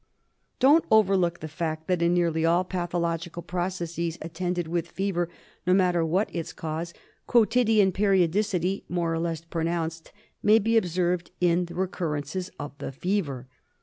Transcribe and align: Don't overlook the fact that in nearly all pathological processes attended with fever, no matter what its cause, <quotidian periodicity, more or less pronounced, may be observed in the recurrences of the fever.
Don't 0.59 0.83
overlook 0.89 1.41
the 1.41 1.47
fact 1.47 1.85
that 1.87 2.01
in 2.01 2.15
nearly 2.15 2.43
all 2.43 2.63
pathological 2.63 3.43
processes 3.43 4.17
attended 4.19 4.67
with 4.67 4.87
fever, 4.89 5.29
no 5.67 5.75
matter 5.75 6.03
what 6.03 6.33
its 6.33 6.53
cause, 6.53 6.91
<quotidian 7.27 7.91
periodicity, 7.91 8.83
more 8.89 9.13
or 9.13 9.19
less 9.19 9.41
pronounced, 9.45 10.11
may 10.41 10.57
be 10.57 10.75
observed 10.75 11.29
in 11.39 11.65
the 11.65 11.75
recurrences 11.75 12.49
of 12.59 12.75
the 12.79 12.91
fever. 12.91 13.47